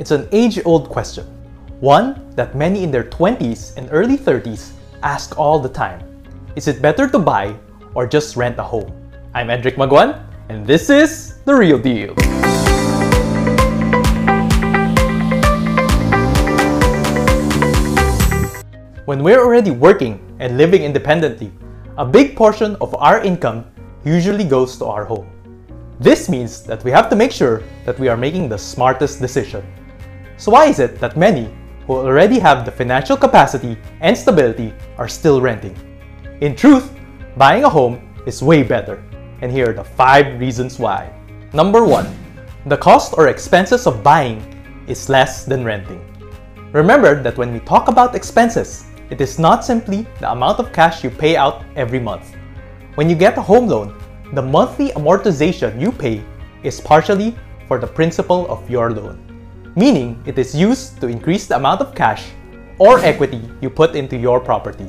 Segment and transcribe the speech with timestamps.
[0.00, 1.26] It's an age-old question,
[1.80, 6.00] one that many in their 20s and early 30s ask all the time.
[6.56, 7.54] Is it better to buy
[7.92, 8.88] or just rent a home?
[9.34, 12.14] I'm Edric Maguan, and this is The Real Deal.
[19.04, 21.52] When we're already working and living independently,
[21.98, 23.66] a big portion of our income
[24.06, 25.28] usually goes to our home.
[26.00, 29.62] This means that we have to make sure that we are making the smartest decision.
[30.40, 31.52] So why is it that many
[31.86, 35.76] who already have the financial capacity and stability are still renting?
[36.40, 36.90] In truth,
[37.36, 39.04] buying a home is way better.
[39.42, 41.12] And here are the 5 reasons why.
[41.52, 42.08] Number 1.
[42.64, 44.40] The cost or expenses of buying
[44.88, 46.00] is less than renting.
[46.72, 51.04] Remember that when we talk about expenses, it is not simply the amount of cash
[51.04, 52.34] you pay out every month.
[52.94, 53.92] When you get a home loan,
[54.32, 56.24] the monthly amortization you pay
[56.62, 57.36] is partially
[57.68, 59.29] for the principal of your loan,
[59.76, 62.30] meaning it is used to increase the amount of cash
[62.78, 64.88] or equity you put into your property.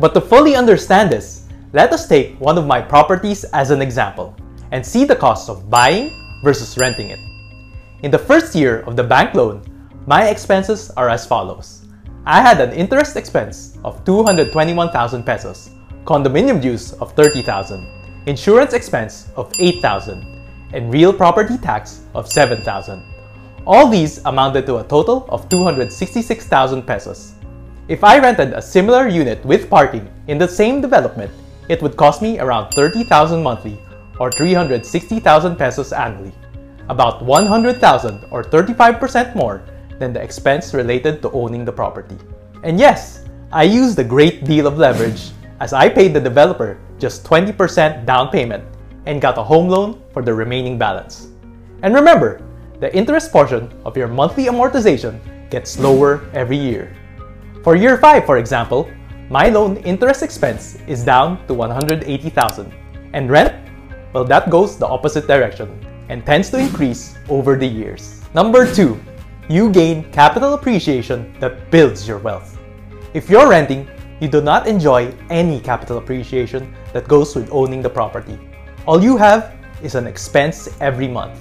[0.00, 4.36] But to fully understand this, let us take one of my properties as an example
[4.70, 6.10] and see the cost of buying
[6.42, 7.18] versus renting it.
[8.02, 9.62] In the first year of the bank loan,
[10.06, 11.86] my expenses are as follows.
[12.26, 15.70] I had an interest expense of 221,000 pesos,
[16.04, 17.86] condominium dues of 30,000,
[18.26, 20.24] insurance expense of 8,000,
[20.72, 23.13] and real property tax of 7,000.
[23.66, 27.32] All these amounted to a total of 266,000 pesos.
[27.88, 31.30] If I rented a similar unit with parking in the same development,
[31.70, 33.78] it would cost me around 30,000 monthly
[34.20, 36.32] or 360,000 pesos annually,
[36.90, 39.64] about 100,000 or 35% more
[39.98, 42.18] than the expense related to owning the property.
[42.64, 47.24] And yes, I used a great deal of leverage as I paid the developer just
[47.24, 48.64] 20% down payment
[49.06, 51.28] and got a home loan for the remaining balance.
[51.82, 52.42] And remember,
[52.84, 55.16] the interest portion of your monthly amortization
[55.48, 56.94] gets lower every year.
[57.62, 58.90] For year 5, for example,
[59.30, 62.74] my loan interest expense is down to 180,000
[63.14, 63.54] and rent,
[64.12, 65.72] well that goes the opposite direction
[66.10, 68.20] and tends to increase over the years.
[68.34, 69.00] Number 2
[69.48, 72.60] you gain capital appreciation that builds your wealth.
[73.14, 73.88] If you're renting,
[74.20, 78.38] you do not enjoy any capital appreciation that goes with owning the property.
[78.86, 81.40] All you have is an expense every month.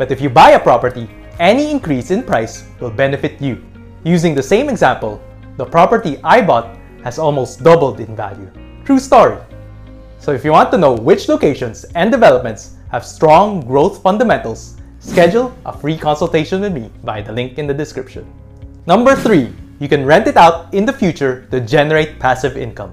[0.00, 3.62] But if you buy a property, any increase in price will benefit you.
[4.02, 5.20] Using the same example,
[5.58, 8.50] the property I bought has almost doubled in value.
[8.86, 9.36] True story.
[10.18, 15.52] So if you want to know which locations and developments have strong growth fundamentals Schedule
[15.66, 18.24] a free consultation with me by the link in the description.
[18.86, 19.52] Number 3.
[19.80, 22.92] You can rent it out in the future to generate passive income.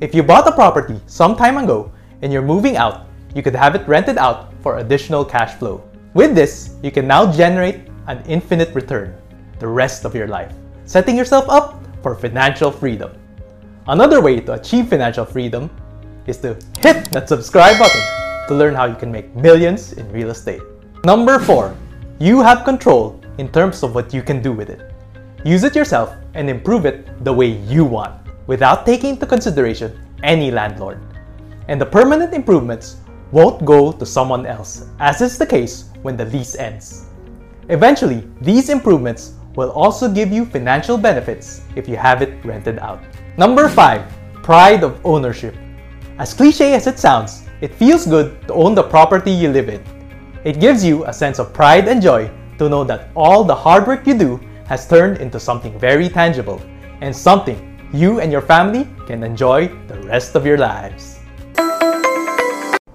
[0.00, 3.74] If you bought a property some time ago and you're moving out, you could have
[3.74, 5.82] it rented out for additional cash flow.
[6.14, 9.16] With this, you can now generate an infinite return
[9.58, 10.52] the rest of your life,
[10.84, 13.12] setting yourself up for financial freedom.
[13.86, 15.70] Another way to achieve financial freedom
[16.26, 18.02] is to hit that subscribe button
[18.48, 20.60] to learn how you can make millions in real estate.
[21.04, 21.74] Number 4.
[22.18, 24.92] You have control in terms of what you can do with it.
[25.44, 28.14] Use it yourself and improve it the way you want
[28.46, 31.00] without taking into consideration any landlord.
[31.68, 32.96] And the permanent improvements
[33.32, 37.06] won't go to someone else, as is the case when the lease ends.
[37.68, 43.02] Eventually, these improvements will also give you financial benefits if you have it rented out.
[43.36, 44.42] Number 5.
[44.42, 45.56] Pride of ownership.
[46.18, 49.82] As cliche as it sounds, it feels good to own the property you live in
[50.44, 52.28] it gives you a sense of pride and joy
[52.58, 56.60] to know that all the hard work you do has turned into something very tangible
[57.00, 61.20] and something you and your family can enjoy the rest of your lives.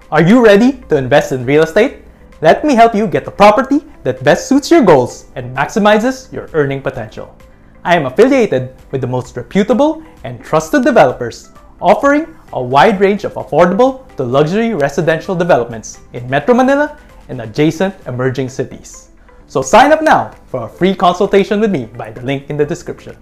[0.09, 1.97] Are you ready to invest in real estate?
[2.39, 6.49] Let me help you get the property that best suits your goals and maximizes your
[6.53, 7.35] earning potential.
[7.83, 11.51] I am affiliated with the most reputable and trusted developers
[11.81, 16.97] offering a wide range of affordable to luxury residential developments in Metro Manila
[17.27, 19.09] and adjacent emerging cities.
[19.47, 22.65] So sign up now for a free consultation with me by the link in the
[22.65, 23.17] description.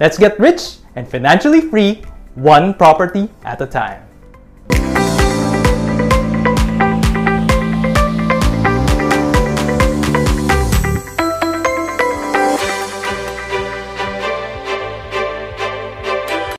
[0.00, 2.02] Let's get rich and financially free
[2.34, 4.08] one property at a time.